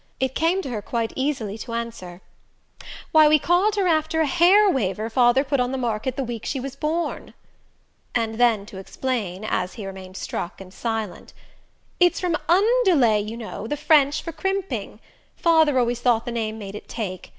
it 0.19 0.33
came 0.33 0.63
to 0.63 0.69
her 0.71 0.81
quite 0.81 1.13
easily 1.15 1.59
to 1.59 1.73
answer: 1.73 2.21
"Why, 3.11 3.27
we 3.27 3.37
called 3.37 3.75
her 3.75 3.87
after 3.87 4.19
a 4.21 4.25
hair 4.25 4.67
waver 4.67 5.11
father 5.11 5.43
put 5.43 5.59
on 5.59 5.71
the 5.71 5.77
market 5.77 6.15
the 6.15 6.23
week 6.23 6.43
she 6.43 6.59
was 6.59 6.75
born" 6.75 7.35
and 8.15 8.39
then 8.39 8.65
to 8.65 8.79
explain, 8.79 9.45
as 9.45 9.73
he 9.75 9.85
remained 9.85 10.17
struck 10.17 10.59
and 10.59 10.73
silent: 10.73 11.33
"It's 11.99 12.19
from 12.19 12.35
UNdoolay, 12.49 13.19
you 13.29 13.37
know, 13.37 13.67
the 13.67 13.77
French 13.77 14.23
for 14.23 14.31
crimping; 14.31 14.99
father 15.35 15.77
always 15.77 15.99
thought 16.01 16.25
the 16.25 16.31
name 16.31 16.57
made 16.57 16.73
it 16.73 16.89
take. 16.89 17.29